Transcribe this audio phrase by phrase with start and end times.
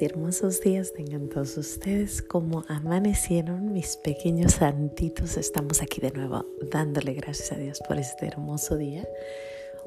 [0.00, 2.22] hermosos días tengan todos ustedes.
[2.22, 8.26] Como amanecieron mis pequeños santitos, estamos aquí de nuevo dándole gracias a Dios por este
[8.26, 9.06] hermoso día.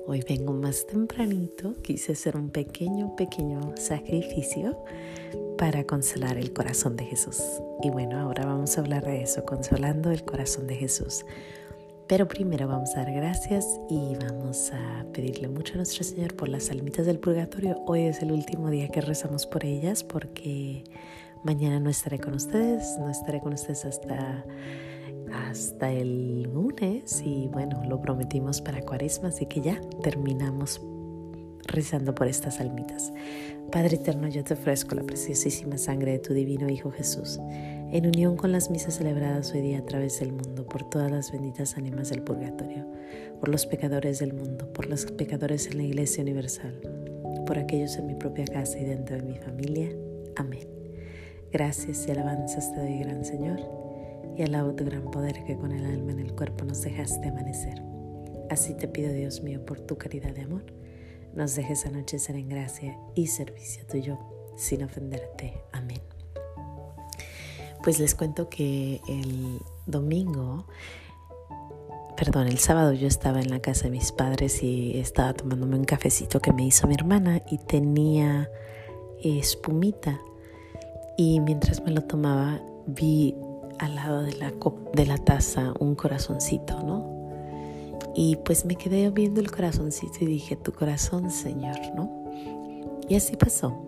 [0.05, 4.77] Hoy vengo más tempranito, quise hacer un pequeño, pequeño sacrificio
[5.57, 7.41] para consolar el corazón de Jesús.
[7.81, 11.25] Y bueno, ahora vamos a hablar de eso, consolando el corazón de Jesús.
[12.07, 16.47] Pero primero vamos a dar gracias y vamos a pedirle mucho a nuestro Señor por
[16.47, 17.83] las almitas del purgatorio.
[17.85, 20.85] Hoy es el último día que rezamos por ellas porque
[21.43, 24.45] mañana no estaré con ustedes, no estaré con ustedes hasta,
[25.33, 30.79] hasta el lunes y bueno, lo prometimos para cuaresma, así que ya terminamos
[31.67, 33.13] rezando por estas almitas.
[33.71, 37.39] Padre eterno, yo te ofrezco la preciosísima sangre de tu divino Hijo Jesús
[37.91, 41.31] en unión con las misas celebradas hoy día a través del mundo, por todas las
[41.31, 42.85] benditas ánimas del purgatorio,
[43.39, 46.81] por los pecadores del mundo, por los pecadores en la Iglesia Universal,
[47.45, 49.89] por aquellos en mi propia casa y dentro de mi familia.
[50.35, 50.67] Amén.
[51.53, 53.61] Gracias y alabanzas te doy, gran Señor,
[54.35, 57.81] y alabo tu gran poder que con el alma en el cuerpo nos dejaste amanecer.
[58.49, 60.65] Así te pido, Dios mío, por tu caridad de amor,
[61.37, 64.19] nos dejes anochecer en gracia y servicio tuyo,
[64.57, 65.61] sin ofenderte.
[65.71, 66.01] Amén
[67.87, 70.65] pues les cuento que el domingo,
[72.17, 75.85] perdón, el sábado yo estaba en la casa de mis padres y estaba tomándome un
[75.85, 78.49] cafecito que me hizo mi hermana y tenía
[79.23, 80.19] espumita.
[81.17, 83.35] Y mientras me lo tomaba, vi
[83.79, 84.53] al lado de la,
[84.93, 87.16] de la taza un corazoncito, ¿no?
[88.19, 92.11] Y pues me quedé viendo el corazoncito y dije, tu corazón, Señor, ¿no?
[93.07, 93.85] Y así pasó.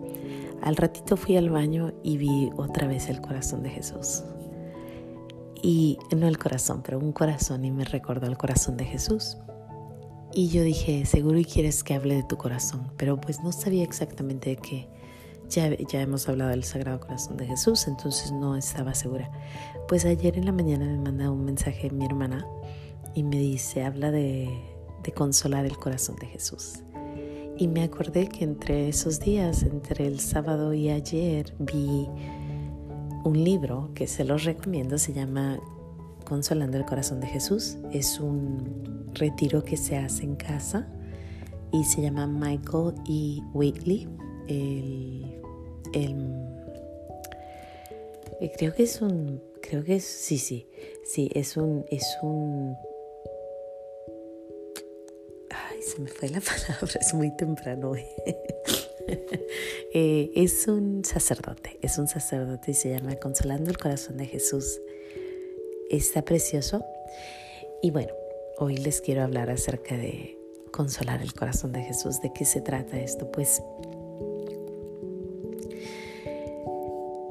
[0.62, 4.22] Al ratito fui al baño y vi otra vez el corazón de Jesús.
[5.64, 9.36] Y no el corazón, pero un corazón y me recordó el corazón de Jesús.
[10.32, 13.82] Y yo dije, seguro y quieres que hable de tu corazón, pero pues no sabía
[13.82, 14.88] exactamente de qué.
[15.48, 19.28] Ya, ya hemos hablado del Sagrado Corazón de Jesús, entonces no estaba segura.
[19.88, 22.46] Pues ayer en la mañana me manda un mensaje mi hermana
[23.14, 24.48] y me dice, habla de,
[25.14, 26.84] consolar el corazón de Jesús.
[27.56, 32.08] Y me acordé que entre esos días, entre el sábado y ayer, vi
[33.24, 35.58] un libro que se los recomiendo, se llama
[36.24, 37.76] Consolando el Corazón de Jesús.
[37.92, 40.88] Es un retiro que se hace en casa
[41.72, 43.40] y se llama Michael E.
[43.52, 44.08] Waitley.
[44.46, 45.36] El,
[48.56, 50.66] creo que es un, creo que es, sí, sí,
[51.04, 52.76] sí, es un, es un
[55.80, 57.92] se me fue la palabra, es muy temprano.
[59.92, 64.80] Eh, es un sacerdote, es un sacerdote y se llama Consolando el Corazón de Jesús.
[65.88, 66.84] Está precioso.
[67.82, 68.12] Y bueno,
[68.58, 70.38] hoy les quiero hablar acerca de
[70.70, 72.20] consolar el corazón de Jesús.
[72.20, 73.32] ¿De qué se trata esto?
[73.32, 73.60] Pues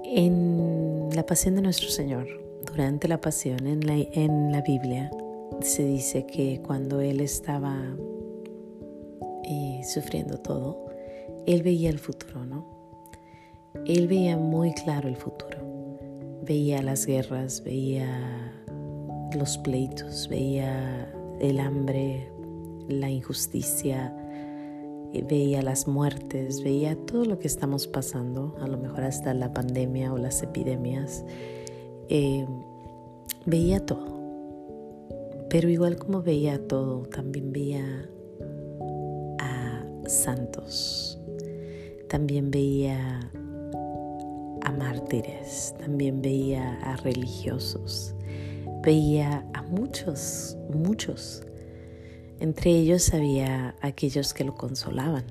[0.03, 2.27] en la pasión de nuestro Señor,
[2.65, 5.09] durante la pasión en la, en la Biblia,
[5.61, 7.95] se dice que cuando Él estaba
[9.83, 10.85] sufriendo todo,
[11.45, 12.65] él veía el futuro, ¿no?
[13.85, 15.57] Él veía muy claro el futuro.
[16.43, 18.53] Veía las guerras, veía
[19.35, 22.31] los pleitos, veía el hambre,
[22.87, 24.13] la injusticia,
[25.13, 29.53] eh, veía las muertes, veía todo lo que estamos pasando, a lo mejor hasta la
[29.53, 31.23] pandemia o las epidemias.
[32.09, 32.47] Eh,
[33.45, 34.19] veía todo.
[35.49, 38.09] Pero igual como veía todo, también veía
[40.09, 41.17] santos.
[42.09, 43.31] También veía
[44.63, 48.15] a mártires, también veía a religiosos,
[48.83, 51.43] veía a muchos, muchos.
[52.39, 55.25] Entre ellos había aquellos que lo consolaban.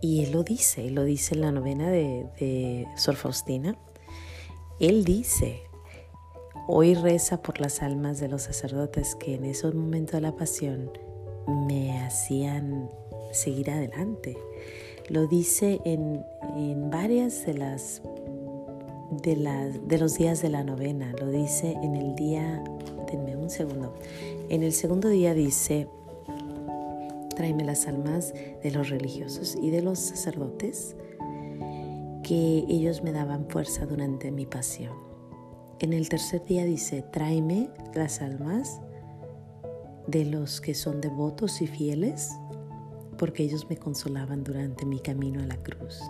[0.00, 3.76] Y él lo dice, él lo dice en la novena de, de Sor Faustina.
[4.78, 5.62] Él dice,
[6.68, 10.92] hoy reza por las almas de los sacerdotes que en esos momentos de la pasión
[11.48, 12.88] me hacían
[13.32, 14.36] seguir adelante.
[15.08, 16.24] Lo dice en,
[16.90, 18.02] varias de las,
[19.22, 21.12] de las de los días de la novena.
[21.18, 22.62] Lo dice en el día,
[23.10, 23.94] denme un segundo.
[24.48, 25.88] En el segundo día dice,
[27.36, 30.96] tráeme las almas de los religiosos y de los sacerdotes,
[32.22, 34.92] que ellos me daban fuerza durante mi pasión.
[35.78, 38.80] En el tercer día dice, tráeme las almas
[40.06, 42.32] de los que son devotos y fieles
[43.18, 46.00] porque ellos me consolaban durante mi camino a la cruz.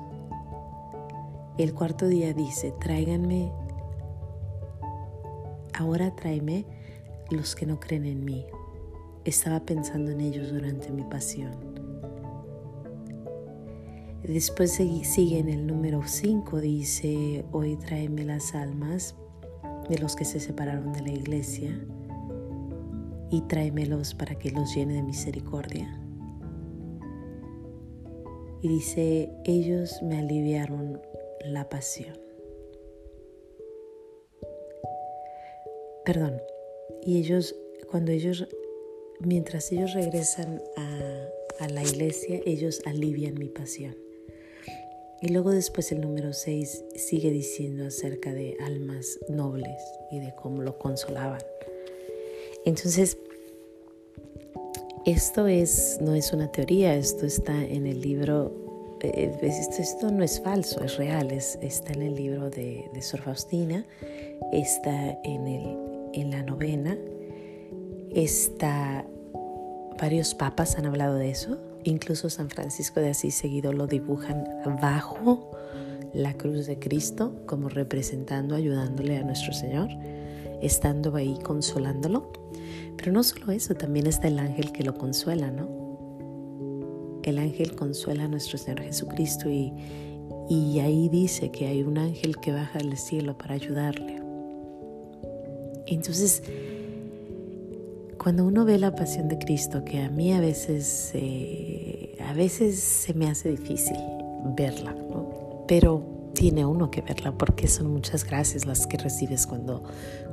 [1.59, 3.51] El cuarto día dice, tráiganme,
[5.75, 6.65] ahora tráeme
[7.31, 8.45] los que no creen en mí.
[9.25, 11.57] Estaba pensando en ellos durante mi pasión.
[14.23, 19.17] Después sigue en el número 5, dice, hoy tráeme las almas
[19.89, 21.77] de los que se separaron de la iglesia
[23.31, 26.08] y tráemelos para que los llene de misericordia.
[28.61, 31.01] Y dice, ellos me aliviaron
[31.45, 32.19] la pasión.
[36.05, 36.41] Perdón,
[37.03, 37.55] y ellos,
[37.91, 38.49] cuando ellos,
[39.21, 43.97] mientras ellos regresan a, la iglesia, ellos alivian mi pasión.
[45.21, 50.63] Y luego después el número 6 sigue diciendo acerca de almas nobles y de cómo
[50.63, 51.43] lo consolaban.
[52.65, 53.19] Entonces,
[55.05, 58.53] esto es, no es una teoría, esto está en el libro,
[59.01, 63.85] eh, esto, no es falso, es real, está en el libro de, de Sor Faustina,
[64.53, 65.77] está en, el,
[66.15, 66.97] en la novena,
[68.11, 69.05] está,
[70.01, 74.47] varios papas han hablado de eso, Incluso San Francisco de Asís seguido lo dibujan
[74.81, 75.51] bajo
[76.13, 79.89] la cruz de Cristo como representando, ayudándole a nuestro Señor,
[80.61, 82.33] estando ahí consolándolo.
[82.99, 87.21] Pero no solo eso, también está el ángel que lo consuela, ¿no?
[87.23, 89.73] El ángel consuela a nuestro Señor Jesucristo y,
[90.51, 94.21] y ahí dice que hay un ángel que baja del cielo para ayudarle.
[95.87, 96.43] Entonces,
[98.19, 102.79] cuando uno ve la pasión de Cristo, que a mí a veces, eh, a veces
[102.79, 103.97] se me hace difícil
[104.57, 104.95] verla,
[105.67, 109.83] pero tiene uno que verla porque son muchas gracias las que recibes cuando,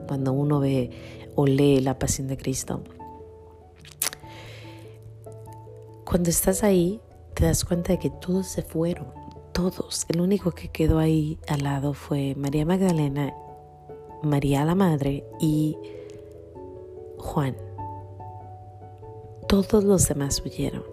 [0.08, 0.92] cuando uno ve
[1.34, 2.84] o lee la pasión de Cristo.
[6.06, 7.02] Cuando estás ahí,
[7.34, 9.08] te das cuenta de que todos se fueron,
[9.52, 10.06] todos.
[10.08, 13.34] El único que quedó ahí al lado fue María Magdalena,
[14.22, 15.76] María la Madre y
[17.18, 17.56] Juan
[19.48, 20.84] todos los demás huyeron.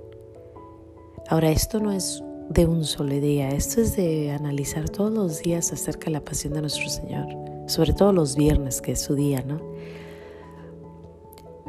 [1.29, 5.73] Ahora, esto no es de un solo día, esto es de analizar todos los días
[5.73, 7.27] acerca de la pasión de nuestro Señor,
[7.67, 9.61] sobre todo los viernes, que es su día, ¿no?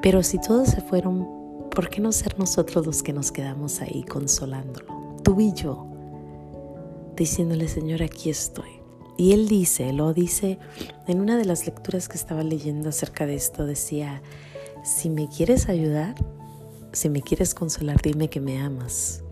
[0.02, 4.04] Pero si todos se fueron, ¿por qué no ser nosotros los que nos quedamos ahí
[4.04, 5.16] consolándolo?
[5.24, 5.88] Tú y yo,
[7.16, 8.82] diciéndole, Señor, aquí estoy.
[9.16, 10.60] Y él dice, lo dice
[11.08, 14.22] en una de las lecturas que estaba leyendo acerca de esto, decía,
[14.84, 16.16] si me quieres ayudar,
[16.92, 19.23] si me quieres consolar, dime que me amas.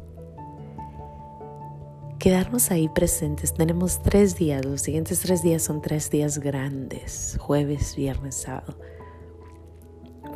[2.21, 3.51] Quedarnos ahí presentes.
[3.55, 4.63] Tenemos tres días.
[4.63, 7.35] Los siguientes tres días son tres días grandes.
[7.39, 8.77] Jueves, viernes, sábado.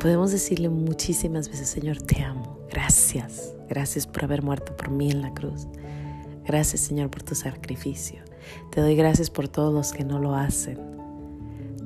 [0.00, 2.58] Podemos decirle muchísimas veces, Señor, te amo.
[2.72, 3.54] Gracias.
[3.68, 5.68] Gracias por haber muerto por mí en la cruz.
[6.44, 8.18] Gracias, Señor, por tu sacrificio.
[8.72, 10.80] Te doy gracias por todos los que no lo hacen.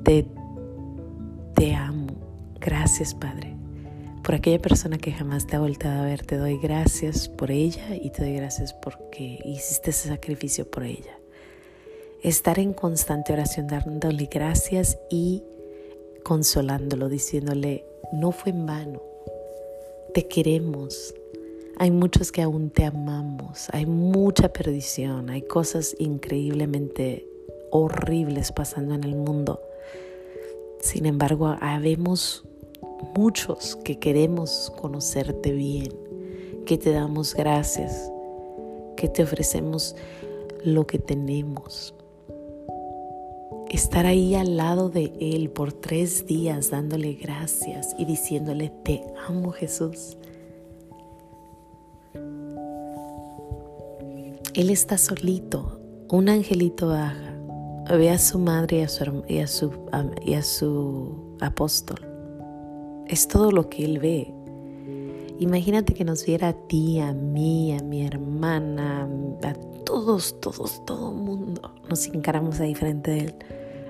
[0.03, 0.25] Te,
[1.53, 2.07] te amo.
[2.59, 3.60] Gracias, Padre
[4.23, 7.95] por aquella persona que jamás te ha volteado a ver, te doy gracias por ella
[7.95, 11.17] y te doy gracias porque hiciste ese sacrificio por ella.
[12.21, 15.43] Estar en constante oración dándole gracias y
[16.23, 19.01] consolándolo, diciéndole, no fue en vano,
[20.13, 21.15] te queremos.
[21.77, 27.25] Hay muchos que aún te amamos, hay mucha perdición, hay cosas increíblemente
[27.71, 29.61] horribles pasando en el mundo.
[30.79, 32.43] Sin embargo, habemos
[33.17, 35.91] muchos que queremos conocerte bien,
[36.65, 38.11] que te damos gracias,
[38.95, 39.95] que te ofrecemos
[40.63, 41.93] lo que tenemos.
[43.69, 49.51] Estar ahí al lado de Él por tres días dándole gracias y diciéndole, te amo
[49.51, 50.17] Jesús.
[54.53, 57.33] Él está solito, un angelito baja,
[57.89, 59.71] ve a su madre y a su, y a su,
[60.21, 62.10] y a su apóstol
[63.11, 64.33] es todo lo que Él ve.
[65.37, 69.09] Imagínate que nos viera a ti, a mí, a mi hermana,
[69.43, 69.53] a
[69.83, 71.73] todos, todos, todo mundo.
[71.89, 73.35] Nos encaramos ahí frente de Él.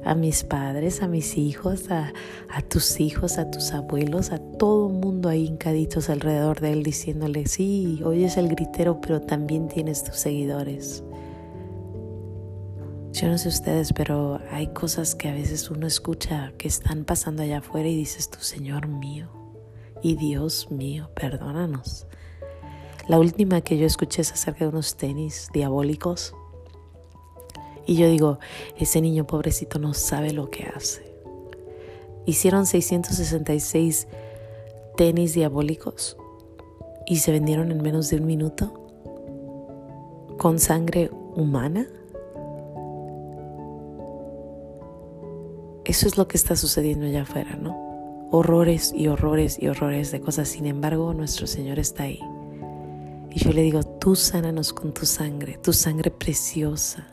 [0.03, 2.11] A mis padres, a mis hijos, a,
[2.49, 7.45] a tus hijos, a tus abuelos, a todo mundo ahí hincaditos alrededor de Él diciéndole,
[7.45, 11.03] sí, oyes el gritero, pero también tienes tus seguidores.
[13.21, 17.43] Yo no sé ustedes, pero hay cosas que a veces uno escucha que están pasando
[17.43, 19.29] allá afuera y dices tú, Señor mío
[20.01, 22.07] y Dios mío, perdónanos.
[23.07, 26.33] La última que yo escuché es acerca de unos tenis diabólicos.
[27.85, 28.39] Y yo digo,
[28.75, 31.13] ese niño pobrecito no sabe lo que hace.
[32.25, 34.07] Hicieron 666
[34.97, 36.17] tenis diabólicos
[37.05, 38.73] y se vendieron en menos de un minuto
[40.39, 41.85] con sangre humana.
[45.91, 48.29] Eso es lo que está sucediendo allá afuera, ¿no?
[48.31, 50.47] Horrores y horrores y horrores de cosas.
[50.47, 52.21] Sin embargo, nuestro Señor está ahí.
[53.29, 57.09] Y yo le digo, tú sánanos con tu sangre, tu sangre preciosa.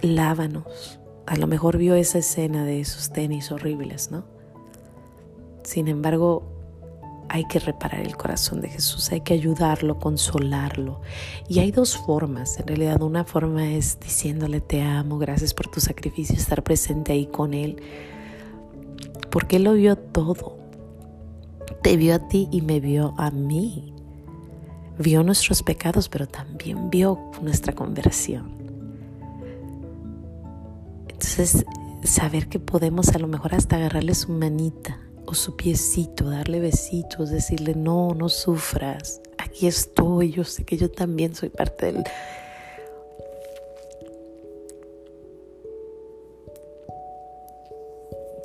[0.00, 0.98] Lávanos.
[1.26, 4.24] A lo mejor vio esa escena de esos tenis horribles, ¿no?
[5.62, 6.42] Sin embargo,
[7.32, 11.00] hay que reparar el corazón de Jesús, hay que ayudarlo, consolarlo.
[11.48, 15.80] Y hay dos formas, en realidad una forma es diciéndole te amo, gracias por tu
[15.80, 17.82] sacrificio, estar presente ahí con Él,
[19.30, 20.58] porque Él lo vio todo.
[21.82, 23.94] Te vio a ti y me vio a mí.
[24.98, 28.52] Vio nuestros pecados, pero también vio nuestra conversión.
[31.08, 31.64] Entonces,
[32.04, 37.30] saber que podemos a lo mejor hasta agarrarle su manita o su piecito, darle besitos,
[37.30, 42.04] decirle, no, no sufras, aquí estoy, yo sé que yo también soy parte del...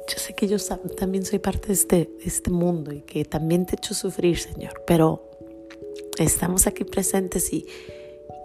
[0.10, 0.58] Yo sé que yo
[0.98, 4.84] también soy parte de este, este mundo y que también te he hecho sufrir, Señor,
[4.88, 5.30] pero
[6.18, 7.66] estamos aquí presentes y,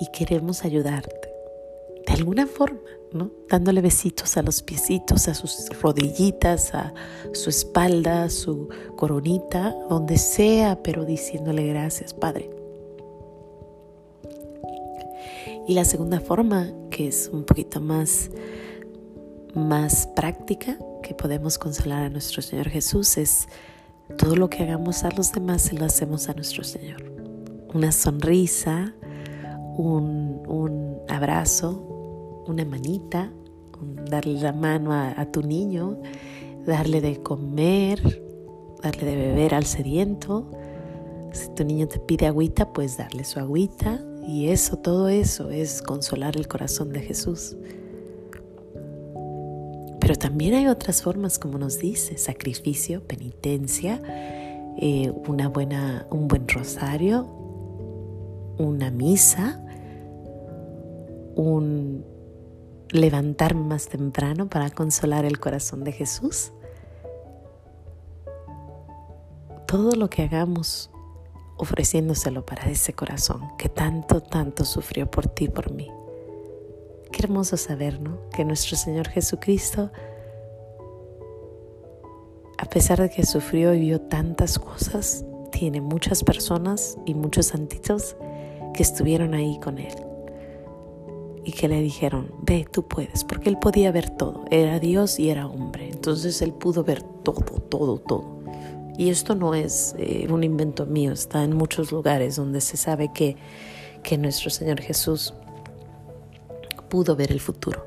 [0.00, 1.21] y queremos ayudarte
[2.06, 2.80] de alguna forma,
[3.12, 3.30] ¿no?
[3.48, 6.92] Dándole besitos a los piecitos, a sus rodillitas, a
[7.32, 12.50] su espalda, a su coronita, donde sea, pero diciéndole gracias, Padre.
[15.68, 18.30] Y la segunda forma, que es un poquito más,
[19.54, 23.48] más práctica, que podemos consolar a nuestro Señor Jesús, es
[24.18, 27.02] todo lo que hagamos a los demás se lo hacemos a nuestro Señor.
[27.72, 28.94] Una sonrisa,
[29.76, 33.32] un, un abrazo, una manita,
[34.08, 35.98] darle la mano a, tu niño,
[36.66, 38.22] darle de comer,
[38.82, 40.50] darle de beber al sediento.
[41.32, 44.00] Si tu niño te pide agüita, pues darle su agüita.
[44.26, 47.56] Y eso, todo eso es consolar el corazón de Jesús.
[50.00, 54.00] Pero también hay otras formas, como nos dice, sacrificio, penitencia,
[54.78, 57.41] eh, una buena, un buen rosario,
[58.62, 59.60] una misa,
[61.34, 62.04] un
[62.90, 66.52] levantarme más temprano para consolar el corazón de Jesús.
[69.66, 70.90] Todo lo que hagamos
[71.56, 75.90] ofreciéndoselo para ese corazón que tanto, tanto sufrió por ti por mí.
[77.10, 78.28] Qué hermoso saber, ¿no?
[78.30, 79.90] Que nuestro Señor Jesucristo,
[82.58, 88.16] a pesar de que sufrió y vio tantas cosas, tiene muchas personas y muchos santitos
[88.72, 89.94] que estuvieron ahí con Él.
[91.44, 95.28] Y que le dijeron, ve, tú puedes, porque él podía ver todo, era Dios y
[95.28, 98.38] era hombre, entonces él pudo ver todo, todo, todo.
[98.96, 103.10] Y esto no es eh, un invento mío, está en muchos lugares donde se sabe
[103.12, 103.36] que,
[104.04, 105.34] que nuestro Señor Jesús
[106.88, 107.84] pudo ver el futuro.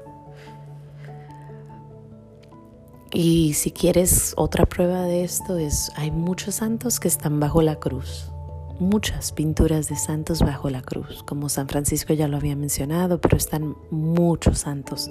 [3.14, 7.76] Y si quieres otra prueba de esto es, hay muchos santos que están bajo la
[7.78, 8.30] cruz
[8.80, 13.38] muchas pinturas de santos bajo la cruz, como San Francisco ya lo había mencionado, pero
[13.38, 15.10] están muchos santos.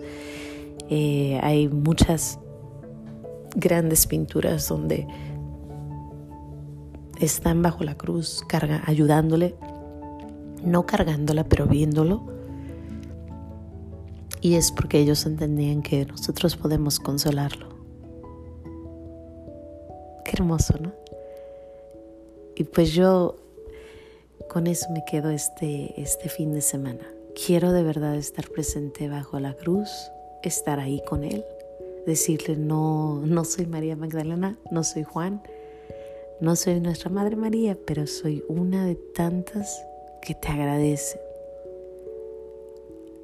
[0.91, 2.39] Eh, hay muchas
[3.57, 5.07] grandes pinturas donde
[7.21, 8.45] están bajo la cruz,
[8.87, 9.55] ayudándole,
[10.63, 12.27] no cargándola, pero viéndolo.
[14.41, 17.69] Y es porque ellos entendían que nosotros podemos consolarlo.
[20.25, 20.93] Qué hermoso, ¿no?
[22.57, 23.37] Y pues yo
[24.55, 27.05] con eso me quedo este, este fin de semana.
[27.45, 29.91] Quiero de verdad estar presente bajo la cruz,
[30.45, 31.45] estar ahí con Él,
[32.07, 35.43] decirle, no, no soy María Magdalena, no soy Juan,
[36.39, 39.85] no soy nuestra Madre María, pero soy una de tantas
[40.23, 41.21] que te agradecen,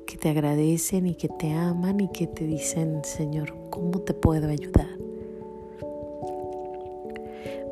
[0.09, 4.49] que te agradecen y que te aman y que te dicen, Señor, ¿cómo te puedo
[4.49, 4.99] ayudar?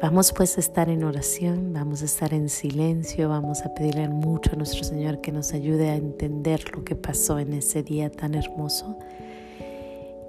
[0.00, 4.52] Vamos pues a estar en oración, vamos a estar en silencio, vamos a pedirle mucho
[4.52, 8.36] a nuestro Señor que nos ayude a entender lo que pasó en ese día tan
[8.36, 8.96] hermoso.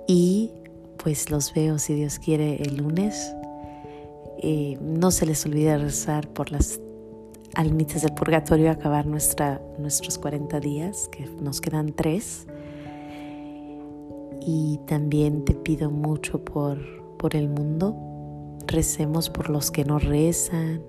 [0.07, 0.49] Y
[0.97, 3.35] pues los veo, si Dios quiere, el lunes.
[4.39, 6.81] Eh, no se les olvide rezar por las
[7.53, 12.47] almitas del purgatorio, acabar nuestra, nuestros 40 días, que nos quedan tres.
[14.41, 16.79] Y también te pido mucho por,
[17.17, 18.08] por el mundo,
[18.69, 20.83] Recemos por los que no rezan,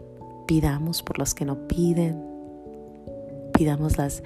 [0.46, 2.22] pidamos por los que no piden,
[3.54, 4.22] pidamos las,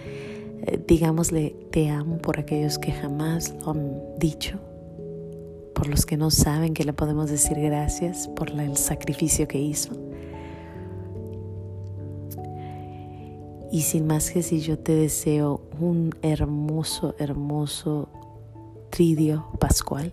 [0.66, 4.58] eh, digámosle te amo por aquellos que jamás lo han dicho,
[5.72, 9.92] por los que no saben que le podemos decir gracias por el sacrificio que hizo.
[13.70, 18.08] Y sin más que si yo te deseo un hermoso, hermoso
[18.90, 20.12] tridio pascual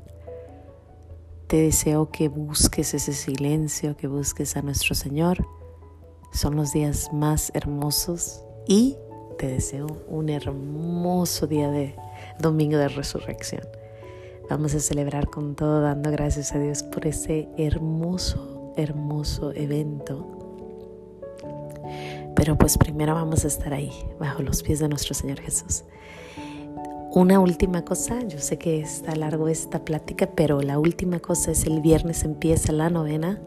[1.51, 5.45] te deseo que busques ese silencio, que busques a nuestro Señor
[6.31, 8.95] Son los días más hermosos y
[9.37, 11.93] te deseo un hermoso día de
[12.39, 13.63] domingo de resurrección.
[14.49, 20.25] Vamos a celebrar con todo dando gracias a Dios por ese hermoso, hermoso evento.
[22.33, 23.91] Pero pues primero vamos a estar ahí,
[24.21, 25.83] bajo los pies de nuestro Señor Jesús.
[27.13, 31.65] Una última cosa, yo sé que está largo esta plática, pero la última cosa es
[31.65, 33.41] el viernes empieza la novena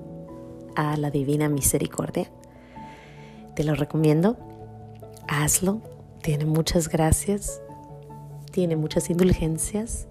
[0.77, 2.31] a la Divina Misericordia.
[3.57, 4.37] Te lo recomiendo,
[5.29, 5.81] hazlo,
[6.21, 7.63] tiene muchas gracias,
[8.53, 10.09] tiene muchas indulgencias.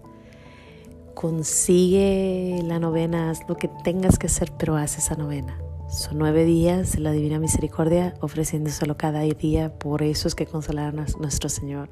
[1.13, 5.59] Consigue la novena, haz lo que tengas que hacer, pero haz esa novena.
[5.89, 11.49] Son nueve días la Divina Misericordia, ofreciéndoselo cada día por esos que consolaron a nuestro
[11.49, 11.89] Señor,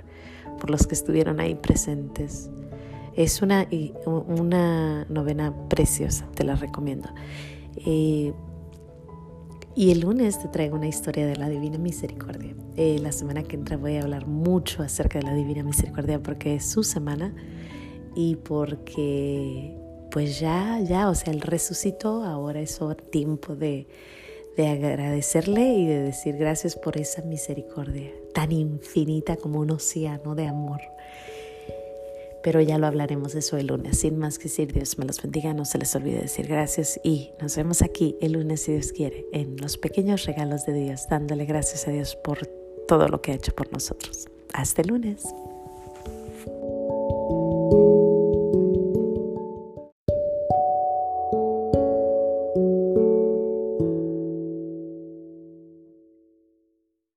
[0.62, 2.50] por los que estuvieron ahí presentes.
[3.16, 3.68] Es una,
[4.06, 7.10] una novena preciosa, te la recomiendo.
[7.86, 8.32] Eh,
[9.76, 12.56] y el lunes te traigo una historia de la Divina Misericordia.
[12.78, 16.56] Eh, la semana que entra voy a hablar mucho acerca de la Divina Misericordia porque
[16.56, 17.34] es su semana
[18.16, 19.76] y porque
[20.12, 23.88] pues ya, ya, o sea, Él resucitó, ahora es tiempo de,
[24.58, 30.48] de agradecerle y de decir gracias por esa misericordia tan infinita como un océano de
[30.48, 30.82] amor
[32.44, 34.00] pero ya lo hablaremos eso el lunes.
[34.00, 37.32] Sin más que decir, Dios me los bendiga, no se les olvide decir gracias y
[37.40, 41.46] nos vemos aquí el lunes si Dios quiere, en los pequeños regalos de Dios, dándole
[41.46, 42.46] gracias a Dios por
[42.88, 44.28] todo lo que ha hecho por nosotros.
[44.54, 45.24] Hasta el lunes.